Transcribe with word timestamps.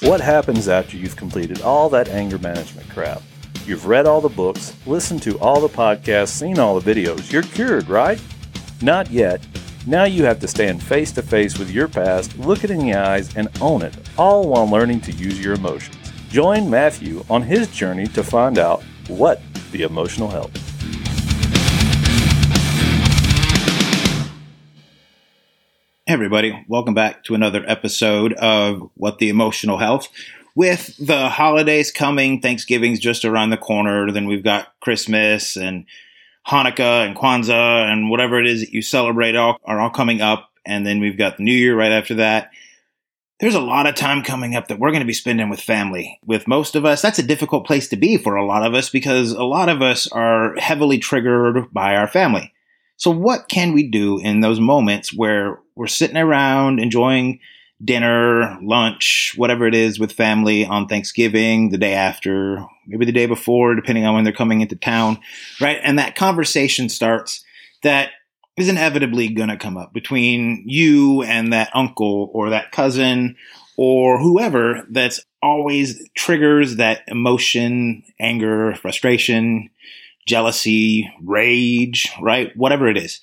What 0.00 0.20
happens 0.20 0.68
after 0.68 0.98
you've 0.98 1.16
completed 1.16 1.62
all 1.62 1.88
that 1.88 2.08
anger 2.08 2.36
management 2.36 2.86
crap? 2.90 3.22
You've 3.64 3.86
read 3.86 4.04
all 4.04 4.20
the 4.20 4.28
books, 4.28 4.76
listened 4.84 5.22
to 5.22 5.38
all 5.38 5.58
the 5.58 5.70
podcasts, 5.70 6.28
seen 6.28 6.58
all 6.58 6.78
the 6.78 6.94
videos. 6.94 7.32
You're 7.32 7.42
cured, 7.42 7.88
right? 7.88 8.20
Not 8.82 9.10
yet. 9.10 9.46
Now 9.86 10.04
you 10.04 10.24
have 10.24 10.38
to 10.40 10.48
stand 10.48 10.82
face 10.82 11.12
to 11.12 11.22
face 11.22 11.58
with 11.58 11.70
your 11.70 11.88
past, 11.88 12.36
look 12.38 12.62
it 12.62 12.70
in 12.70 12.80
the 12.80 12.92
eyes, 12.92 13.34
and 13.36 13.48
own 13.62 13.80
it, 13.80 13.96
all 14.18 14.46
while 14.46 14.68
learning 14.68 15.00
to 15.00 15.12
use 15.12 15.42
your 15.42 15.54
emotions. 15.54 15.96
Join 16.28 16.68
Matthew 16.68 17.24
on 17.30 17.40
his 17.40 17.66
journey 17.68 18.06
to 18.08 18.22
find 18.22 18.58
out 18.58 18.82
what 19.08 19.40
the 19.72 19.84
emotional 19.84 20.28
help. 20.28 20.50
Hey 26.08 26.12
everybody, 26.12 26.64
welcome 26.68 26.94
back 26.94 27.24
to 27.24 27.34
another 27.34 27.64
episode 27.66 28.32
of 28.34 28.90
What 28.94 29.18
the 29.18 29.28
Emotional 29.28 29.76
Health. 29.76 30.08
With 30.54 30.96
the 31.04 31.28
holidays 31.28 31.90
coming, 31.90 32.40
Thanksgiving's 32.40 33.00
just 33.00 33.24
around 33.24 33.50
the 33.50 33.56
corner, 33.56 34.12
then 34.12 34.28
we've 34.28 34.44
got 34.44 34.68
Christmas 34.78 35.56
and 35.56 35.84
Hanukkah 36.46 37.04
and 37.04 37.16
Kwanzaa 37.16 37.92
and 37.92 38.08
whatever 38.08 38.38
it 38.38 38.46
is 38.46 38.60
that 38.60 38.70
you 38.70 38.82
celebrate 38.82 39.34
all 39.34 39.58
are 39.64 39.80
all 39.80 39.90
coming 39.90 40.20
up, 40.20 40.52
and 40.64 40.86
then 40.86 41.00
we've 41.00 41.18
got 41.18 41.38
the 41.38 41.42
New 41.42 41.52
Year 41.52 41.76
right 41.76 41.90
after 41.90 42.14
that. 42.14 42.52
There's 43.40 43.56
a 43.56 43.60
lot 43.60 43.88
of 43.88 43.96
time 43.96 44.22
coming 44.22 44.54
up 44.54 44.68
that 44.68 44.78
we're 44.78 44.92
going 44.92 45.00
to 45.00 45.06
be 45.06 45.12
spending 45.12 45.48
with 45.48 45.60
family. 45.60 46.20
With 46.24 46.46
most 46.46 46.76
of 46.76 46.84
us, 46.84 47.02
that's 47.02 47.18
a 47.18 47.24
difficult 47.24 47.66
place 47.66 47.88
to 47.88 47.96
be 47.96 48.16
for 48.16 48.36
a 48.36 48.46
lot 48.46 48.64
of 48.64 48.74
us 48.74 48.90
because 48.90 49.32
a 49.32 49.42
lot 49.42 49.68
of 49.68 49.82
us 49.82 50.06
are 50.12 50.54
heavily 50.54 50.98
triggered 50.98 51.72
by 51.72 51.96
our 51.96 52.06
family. 52.06 52.52
So, 52.96 53.10
what 53.10 53.48
can 53.48 53.72
we 53.72 53.88
do 53.88 54.18
in 54.18 54.40
those 54.40 54.60
moments 54.60 55.12
where 55.12 55.60
we're 55.74 55.86
sitting 55.86 56.16
around 56.16 56.80
enjoying 56.80 57.40
dinner, 57.84 58.56
lunch, 58.62 59.34
whatever 59.36 59.66
it 59.66 59.74
is 59.74 59.98
with 59.98 60.12
family 60.12 60.64
on 60.64 60.88
Thanksgiving, 60.88 61.70
the 61.70 61.78
day 61.78 61.92
after, 61.92 62.64
maybe 62.86 63.04
the 63.04 63.12
day 63.12 63.26
before, 63.26 63.74
depending 63.74 64.06
on 64.06 64.14
when 64.14 64.24
they're 64.24 64.32
coming 64.32 64.62
into 64.62 64.76
town, 64.76 65.18
right? 65.60 65.78
And 65.82 65.98
that 65.98 66.16
conversation 66.16 66.88
starts 66.88 67.44
that 67.82 68.10
is 68.56 68.68
inevitably 68.70 69.28
going 69.28 69.50
to 69.50 69.58
come 69.58 69.76
up 69.76 69.92
between 69.92 70.64
you 70.66 71.22
and 71.22 71.52
that 71.52 71.70
uncle 71.74 72.30
or 72.32 72.50
that 72.50 72.72
cousin 72.72 73.36
or 73.76 74.18
whoever 74.18 74.86
that's 74.90 75.20
always 75.42 76.08
triggers 76.14 76.76
that 76.76 77.02
emotion, 77.08 78.02
anger, 78.18 78.74
frustration, 78.76 79.68
jealousy, 80.26 81.10
rage, 81.22 82.12
right? 82.20 82.54
Whatever 82.56 82.88
it 82.88 82.96
is. 82.96 83.20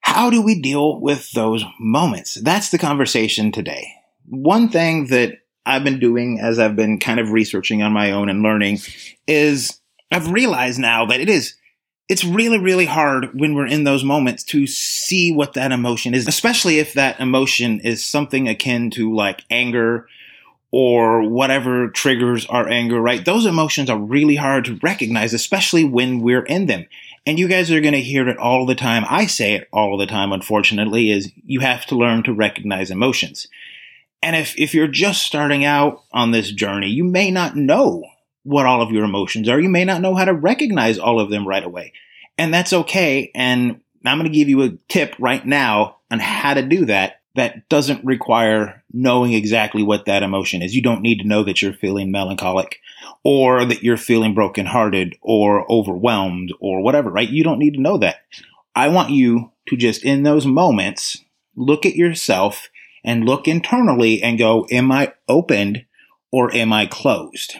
How 0.00 0.30
do 0.30 0.42
we 0.42 0.60
deal 0.60 1.00
with 1.00 1.30
those 1.32 1.64
moments? 1.78 2.34
That's 2.34 2.70
the 2.70 2.78
conversation 2.78 3.52
today. 3.52 3.94
One 4.26 4.68
thing 4.68 5.06
that 5.06 5.38
I've 5.64 5.84
been 5.84 6.00
doing 6.00 6.40
as 6.40 6.58
I've 6.58 6.76
been 6.76 6.98
kind 6.98 7.20
of 7.20 7.30
researching 7.30 7.82
on 7.82 7.92
my 7.92 8.10
own 8.10 8.28
and 8.28 8.42
learning 8.42 8.78
is 9.26 9.80
I've 10.10 10.30
realized 10.30 10.78
now 10.78 11.06
that 11.06 11.20
it 11.20 11.28
is 11.28 11.54
it's 12.08 12.24
really 12.24 12.58
really 12.58 12.84
hard 12.84 13.30
when 13.32 13.54
we're 13.54 13.66
in 13.66 13.84
those 13.84 14.02
moments 14.02 14.42
to 14.44 14.66
see 14.66 15.32
what 15.32 15.54
that 15.54 15.72
emotion 15.72 16.14
is, 16.14 16.26
especially 16.26 16.78
if 16.78 16.94
that 16.94 17.20
emotion 17.20 17.80
is 17.80 18.04
something 18.04 18.48
akin 18.48 18.90
to 18.90 19.14
like 19.14 19.44
anger, 19.50 20.08
or 20.72 21.28
whatever 21.28 21.88
triggers 21.88 22.46
our 22.46 22.66
anger, 22.66 22.98
right? 22.98 23.26
Those 23.26 23.44
emotions 23.44 23.90
are 23.90 23.98
really 23.98 24.36
hard 24.36 24.64
to 24.64 24.78
recognize, 24.82 25.34
especially 25.34 25.84
when 25.84 26.20
we're 26.20 26.44
in 26.44 26.64
them. 26.64 26.86
And 27.26 27.38
you 27.38 27.46
guys 27.46 27.70
are 27.70 27.82
going 27.82 27.92
to 27.92 28.00
hear 28.00 28.26
it 28.26 28.38
all 28.38 28.64
the 28.64 28.74
time. 28.74 29.04
I 29.08 29.26
say 29.26 29.52
it 29.54 29.68
all 29.70 29.98
the 29.98 30.06
time, 30.06 30.32
unfortunately, 30.32 31.10
is 31.10 31.30
you 31.44 31.60
have 31.60 31.84
to 31.86 31.94
learn 31.94 32.22
to 32.24 32.32
recognize 32.32 32.90
emotions. 32.90 33.46
And 34.22 34.34
if, 34.34 34.58
if 34.58 34.72
you're 34.72 34.88
just 34.88 35.22
starting 35.22 35.64
out 35.64 36.02
on 36.10 36.30
this 36.30 36.50
journey, 36.50 36.88
you 36.88 37.04
may 37.04 37.30
not 37.30 37.54
know 37.54 38.04
what 38.42 38.66
all 38.66 38.80
of 38.80 38.90
your 38.90 39.04
emotions 39.04 39.48
are. 39.48 39.60
You 39.60 39.68
may 39.68 39.84
not 39.84 40.00
know 40.00 40.14
how 40.14 40.24
to 40.24 40.32
recognize 40.32 40.98
all 40.98 41.20
of 41.20 41.30
them 41.30 41.46
right 41.46 41.62
away. 41.62 41.92
And 42.38 42.52
that's 42.52 42.72
okay. 42.72 43.30
And 43.34 43.82
I'm 44.06 44.18
going 44.18 44.30
to 44.30 44.36
give 44.36 44.48
you 44.48 44.62
a 44.62 44.70
tip 44.88 45.14
right 45.18 45.44
now 45.44 45.98
on 46.10 46.18
how 46.18 46.54
to 46.54 46.62
do 46.62 46.86
that 46.86 47.21
that 47.34 47.68
doesn't 47.68 48.04
require 48.04 48.84
knowing 48.92 49.32
exactly 49.32 49.82
what 49.82 50.04
that 50.04 50.22
emotion 50.22 50.62
is. 50.62 50.74
You 50.74 50.82
don't 50.82 51.02
need 51.02 51.20
to 51.20 51.28
know 51.28 51.42
that 51.44 51.62
you're 51.62 51.72
feeling 51.72 52.10
melancholic 52.10 52.78
or 53.24 53.64
that 53.64 53.82
you're 53.82 53.96
feeling 53.96 54.34
brokenhearted 54.34 55.16
or 55.22 55.70
overwhelmed 55.70 56.52
or 56.60 56.82
whatever, 56.82 57.10
right? 57.10 57.28
You 57.28 57.42
don't 57.42 57.58
need 57.58 57.74
to 57.74 57.80
know 57.80 57.98
that. 57.98 58.16
I 58.74 58.88
want 58.88 59.10
you 59.10 59.52
to 59.68 59.76
just 59.76 60.04
in 60.04 60.22
those 60.22 60.46
moments 60.46 61.24
look 61.56 61.86
at 61.86 61.96
yourself 61.96 62.68
and 63.04 63.24
look 63.24 63.48
internally 63.48 64.22
and 64.22 64.38
go, 64.38 64.66
am 64.70 64.92
I 64.92 65.14
opened 65.28 65.86
or 66.30 66.54
am 66.54 66.72
I 66.72 66.86
closed? 66.86 67.56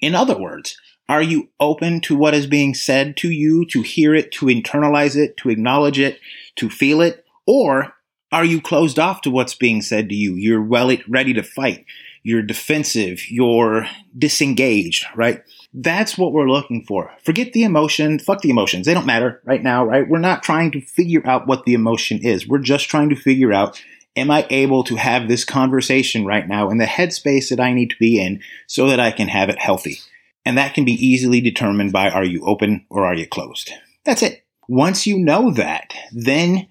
In 0.00 0.14
other 0.14 0.38
words, 0.38 0.76
are 1.08 1.22
you 1.22 1.48
open 1.58 2.00
to 2.02 2.16
what 2.16 2.34
is 2.34 2.46
being 2.46 2.74
said 2.74 3.16
to 3.18 3.30
you, 3.30 3.66
to 3.70 3.82
hear 3.82 4.14
it, 4.14 4.30
to 4.32 4.46
internalize 4.46 5.16
it, 5.16 5.36
to 5.38 5.48
acknowledge 5.48 5.98
it, 5.98 6.20
to 6.56 6.68
feel 6.68 7.00
it? 7.00 7.24
Or 7.46 7.94
are 8.30 8.44
you 8.44 8.60
closed 8.60 8.98
off 8.98 9.22
to 9.22 9.30
what's 9.30 9.54
being 9.54 9.82
said 9.82 10.08
to 10.08 10.14
you? 10.14 10.34
You're 10.34 10.62
well 10.62 10.94
ready 11.08 11.32
to 11.34 11.42
fight. 11.42 11.86
You're 12.22 12.42
defensive. 12.42 13.30
You're 13.30 13.86
disengaged, 14.16 15.06
right? 15.14 15.42
That's 15.72 16.18
what 16.18 16.32
we're 16.32 16.50
looking 16.50 16.84
for. 16.84 17.10
Forget 17.22 17.52
the 17.52 17.62
emotion. 17.62 18.18
Fuck 18.18 18.42
the 18.42 18.50
emotions. 18.50 18.86
They 18.86 18.94
don't 18.94 19.06
matter 19.06 19.40
right 19.44 19.62
now, 19.62 19.84
right? 19.84 20.08
We're 20.08 20.18
not 20.18 20.42
trying 20.42 20.70
to 20.72 20.80
figure 20.80 21.26
out 21.26 21.46
what 21.46 21.64
the 21.64 21.74
emotion 21.74 22.18
is. 22.18 22.46
We're 22.46 22.58
just 22.58 22.88
trying 22.88 23.10
to 23.10 23.16
figure 23.16 23.52
out, 23.52 23.82
am 24.16 24.30
I 24.30 24.46
able 24.50 24.84
to 24.84 24.96
have 24.96 25.28
this 25.28 25.44
conversation 25.44 26.26
right 26.26 26.46
now 26.46 26.70
in 26.70 26.78
the 26.78 26.84
headspace 26.84 27.48
that 27.50 27.60
I 27.60 27.72
need 27.72 27.90
to 27.90 27.98
be 27.98 28.20
in 28.20 28.42
so 28.66 28.88
that 28.88 29.00
I 29.00 29.10
can 29.10 29.28
have 29.28 29.48
it 29.48 29.58
healthy? 29.58 29.98
And 30.44 30.58
that 30.58 30.74
can 30.74 30.84
be 30.84 30.92
easily 30.92 31.40
determined 31.40 31.92
by 31.92 32.10
are 32.10 32.24
you 32.24 32.44
open 32.44 32.86
or 32.90 33.06
are 33.06 33.14
you 33.14 33.26
closed? 33.26 33.70
That's 34.04 34.22
it. 34.22 34.44
Once 34.68 35.06
you 35.06 35.18
know 35.18 35.50
that, 35.52 35.94
then 36.12 36.68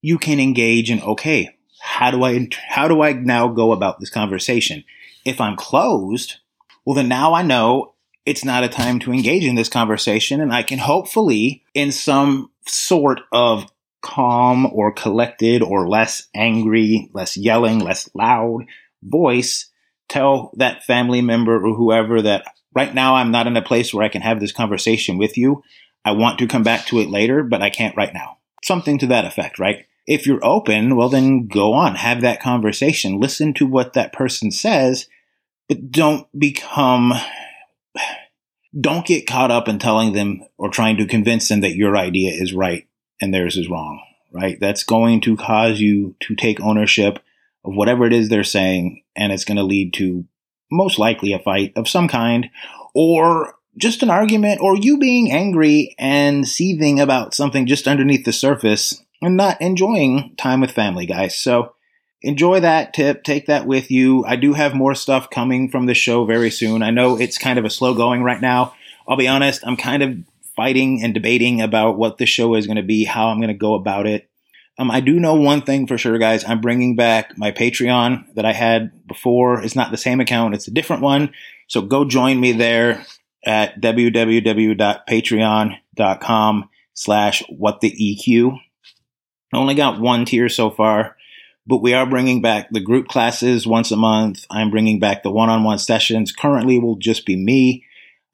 you 0.00 0.18
can 0.18 0.40
engage 0.40 0.90
in, 0.90 1.00
okay, 1.02 1.56
how 1.80 2.10
do 2.10 2.24
I, 2.24 2.48
how 2.68 2.88
do 2.88 3.02
I 3.02 3.12
now 3.12 3.48
go 3.48 3.72
about 3.72 4.00
this 4.00 4.10
conversation? 4.10 4.84
If 5.24 5.40
I'm 5.40 5.56
closed, 5.56 6.36
well, 6.84 6.94
then 6.94 7.08
now 7.08 7.34
I 7.34 7.42
know 7.42 7.94
it's 8.26 8.44
not 8.44 8.64
a 8.64 8.68
time 8.68 8.98
to 9.00 9.12
engage 9.12 9.44
in 9.44 9.54
this 9.54 9.68
conversation 9.68 10.40
and 10.40 10.52
I 10.52 10.62
can 10.62 10.78
hopefully 10.78 11.64
in 11.74 11.92
some 11.92 12.50
sort 12.66 13.20
of 13.32 13.70
calm 14.02 14.66
or 14.66 14.92
collected 14.92 15.62
or 15.62 15.88
less 15.88 16.28
angry, 16.34 17.10
less 17.12 17.36
yelling, 17.36 17.78
less 17.78 18.08
loud 18.14 18.66
voice 19.02 19.70
tell 20.08 20.52
that 20.56 20.84
family 20.84 21.22
member 21.22 21.64
or 21.64 21.74
whoever 21.74 22.20
that 22.22 22.44
right 22.74 22.94
now 22.94 23.14
I'm 23.14 23.30
not 23.30 23.46
in 23.46 23.56
a 23.56 23.62
place 23.62 23.94
where 23.94 24.04
I 24.04 24.08
can 24.08 24.22
have 24.22 24.40
this 24.40 24.52
conversation 24.52 25.18
with 25.18 25.36
you. 25.36 25.62
I 26.04 26.12
want 26.12 26.38
to 26.38 26.46
come 26.46 26.62
back 26.62 26.86
to 26.86 26.98
it 26.98 27.10
later, 27.10 27.42
but 27.42 27.62
I 27.62 27.70
can't 27.70 27.96
right 27.96 28.12
now. 28.12 28.38
Something 28.62 28.98
to 28.98 29.06
that 29.08 29.24
effect, 29.24 29.58
right? 29.58 29.86
If 30.06 30.26
you're 30.26 30.44
open, 30.44 30.96
well, 30.96 31.08
then 31.08 31.46
go 31.46 31.72
on, 31.72 31.94
have 31.94 32.20
that 32.22 32.42
conversation, 32.42 33.20
listen 33.20 33.54
to 33.54 33.66
what 33.66 33.92
that 33.92 34.12
person 34.12 34.50
says, 34.50 35.08
but 35.68 35.92
don't 35.92 36.26
become, 36.36 37.12
don't 38.78 39.06
get 39.06 39.26
caught 39.26 39.50
up 39.50 39.68
in 39.68 39.78
telling 39.78 40.12
them 40.12 40.42
or 40.58 40.68
trying 40.68 40.96
to 40.96 41.06
convince 41.06 41.48
them 41.48 41.60
that 41.60 41.76
your 41.76 41.96
idea 41.96 42.32
is 42.32 42.52
right 42.52 42.88
and 43.20 43.32
theirs 43.32 43.56
is 43.56 43.68
wrong, 43.68 44.02
right? 44.32 44.58
That's 44.60 44.82
going 44.82 45.20
to 45.22 45.36
cause 45.36 45.80
you 45.80 46.16
to 46.20 46.34
take 46.34 46.60
ownership 46.60 47.20
of 47.64 47.74
whatever 47.74 48.04
it 48.06 48.12
is 48.12 48.28
they're 48.28 48.42
saying, 48.42 49.04
and 49.14 49.32
it's 49.32 49.44
going 49.44 49.58
to 49.58 49.62
lead 49.62 49.92
to 49.94 50.24
most 50.70 50.98
likely 50.98 51.32
a 51.32 51.38
fight 51.38 51.72
of 51.76 51.88
some 51.88 52.08
kind 52.08 52.48
or 52.94 53.54
just 53.76 54.02
an 54.02 54.10
argument 54.10 54.60
or 54.60 54.76
you 54.76 54.98
being 54.98 55.30
angry 55.30 55.94
and 55.98 56.46
seething 56.46 57.00
about 57.00 57.34
something 57.34 57.66
just 57.66 57.88
underneath 57.88 58.24
the 58.24 58.32
surface 58.32 59.02
and 59.22 59.36
not 59.36 59.60
enjoying 59.60 60.34
time 60.36 60.60
with 60.60 60.70
family, 60.70 61.06
guys. 61.06 61.36
So 61.36 61.74
enjoy 62.22 62.60
that 62.60 62.94
tip. 62.94 63.24
Take 63.24 63.46
that 63.46 63.66
with 63.66 63.90
you. 63.90 64.24
I 64.24 64.36
do 64.36 64.54
have 64.54 64.74
more 64.74 64.94
stuff 64.94 65.30
coming 65.30 65.70
from 65.70 65.86
the 65.86 65.94
show 65.94 66.24
very 66.24 66.50
soon. 66.50 66.82
I 66.82 66.90
know 66.90 67.18
it's 67.18 67.38
kind 67.38 67.58
of 67.58 67.64
a 67.64 67.70
slow 67.70 67.94
going 67.94 68.22
right 68.22 68.40
now. 68.40 68.74
I'll 69.08 69.16
be 69.16 69.28
honest, 69.28 69.66
I'm 69.66 69.76
kind 69.76 70.02
of 70.02 70.18
fighting 70.56 71.02
and 71.02 71.14
debating 71.14 71.60
about 71.60 71.96
what 71.96 72.18
the 72.18 72.26
show 72.26 72.54
is 72.54 72.66
going 72.66 72.76
to 72.76 72.82
be, 72.82 73.04
how 73.04 73.28
I'm 73.28 73.38
going 73.38 73.48
to 73.48 73.54
go 73.54 73.74
about 73.74 74.06
it. 74.06 74.28
Um, 74.78 74.90
I 74.90 75.00
do 75.00 75.20
know 75.20 75.34
one 75.34 75.62
thing 75.62 75.86
for 75.86 75.98
sure, 75.98 76.16
guys. 76.18 76.44
I'm 76.44 76.60
bringing 76.60 76.96
back 76.96 77.36
my 77.36 77.52
Patreon 77.52 78.34
that 78.34 78.46
I 78.46 78.52
had 78.52 79.06
before. 79.06 79.62
It's 79.62 79.76
not 79.76 79.90
the 79.90 79.96
same 79.96 80.20
account, 80.20 80.54
it's 80.54 80.68
a 80.68 80.72
different 80.72 81.02
one. 81.02 81.32
So 81.66 81.82
go 81.82 82.04
join 82.04 82.40
me 82.40 82.52
there 82.52 83.04
at 83.44 83.80
www.patreon.com 83.80 86.68
slash 86.94 87.42
what 87.48 87.80
the 87.80 87.90
EQ. 87.90 88.60
I 89.52 89.56
only 89.56 89.74
got 89.74 90.00
one 90.00 90.24
tier 90.24 90.48
so 90.48 90.70
far, 90.70 91.16
but 91.66 91.82
we 91.82 91.92
are 91.94 92.06
bringing 92.06 92.40
back 92.40 92.68
the 92.70 92.80
group 92.80 93.08
classes 93.08 93.66
once 93.66 93.90
a 93.90 93.96
month. 93.96 94.46
I'm 94.50 94.70
bringing 94.70 95.00
back 95.00 95.22
the 95.22 95.30
one-on-one 95.30 95.78
sessions. 95.78 96.32
Currently 96.32 96.78
will 96.78 96.96
just 96.96 97.26
be 97.26 97.36
me. 97.36 97.84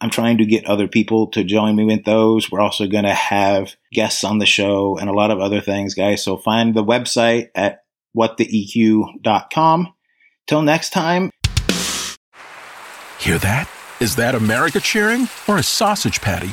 I'm 0.00 0.10
trying 0.10 0.38
to 0.38 0.44
get 0.44 0.66
other 0.66 0.88
people 0.88 1.28
to 1.28 1.42
join 1.42 1.74
me 1.74 1.84
with 1.84 2.04
those. 2.04 2.50
We're 2.50 2.60
also 2.60 2.86
going 2.86 3.04
to 3.04 3.14
have 3.14 3.76
guests 3.92 4.24
on 4.24 4.38
the 4.38 4.46
show 4.46 4.98
and 4.98 5.08
a 5.08 5.14
lot 5.14 5.30
of 5.30 5.40
other 5.40 5.62
things, 5.62 5.94
guys. 5.94 6.22
So 6.22 6.36
find 6.36 6.74
the 6.74 6.84
website 6.84 7.48
at 7.54 7.84
whattheeq.com. 8.14 9.94
Till 10.46 10.62
next 10.62 10.90
time. 10.90 11.30
Hear 13.18 13.38
that? 13.38 13.68
Is 14.00 14.16
that 14.16 14.34
America 14.34 14.80
cheering 14.80 15.28
or 15.48 15.56
a 15.56 15.62
sausage 15.62 16.20
patty 16.20 16.52